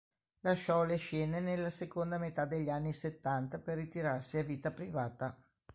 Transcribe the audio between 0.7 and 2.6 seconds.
le scene nella seconda metà